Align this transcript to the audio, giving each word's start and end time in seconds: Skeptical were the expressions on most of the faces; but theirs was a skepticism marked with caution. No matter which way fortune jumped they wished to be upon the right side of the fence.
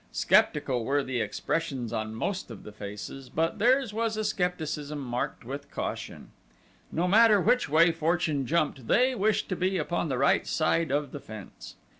Skeptical 0.11 0.83
were 0.83 1.03
the 1.03 1.21
expressions 1.21 1.93
on 1.93 2.15
most 2.15 2.49
of 2.49 2.63
the 2.63 2.71
faces; 2.71 3.29
but 3.29 3.59
theirs 3.59 3.93
was 3.93 4.17
a 4.17 4.23
skepticism 4.23 4.97
marked 4.99 5.45
with 5.45 5.69
caution. 5.69 6.31
No 6.91 7.07
matter 7.07 7.39
which 7.39 7.69
way 7.69 7.91
fortune 7.91 8.47
jumped 8.47 8.87
they 8.87 9.13
wished 9.13 9.47
to 9.49 9.55
be 9.55 9.77
upon 9.77 10.09
the 10.09 10.17
right 10.17 10.47
side 10.47 10.89
of 10.89 11.11
the 11.11 11.19
fence. 11.19 11.75